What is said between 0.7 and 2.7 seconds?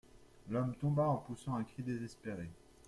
tomba en poussant un cri désespéré.